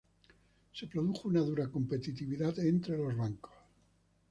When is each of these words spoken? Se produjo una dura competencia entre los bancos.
Se 0.73 0.87
produjo 0.87 1.27
una 1.27 1.41
dura 1.41 1.67
competencia 1.69 2.25
entre 2.63 2.97
los 2.97 3.15
bancos. 3.15 3.51